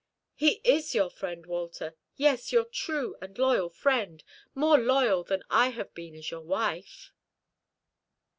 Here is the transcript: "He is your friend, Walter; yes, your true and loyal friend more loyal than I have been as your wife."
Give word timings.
"He 0.33 0.61
is 0.63 0.95
your 0.95 1.11
friend, 1.11 1.45
Walter; 1.45 1.93
yes, 2.15 2.51
your 2.51 2.65
true 2.65 3.15
and 3.21 3.37
loyal 3.37 3.69
friend 3.69 4.23
more 4.55 4.79
loyal 4.79 5.23
than 5.23 5.43
I 5.51 5.69
have 5.69 5.93
been 5.93 6.15
as 6.15 6.31
your 6.31 6.41
wife." 6.41 7.11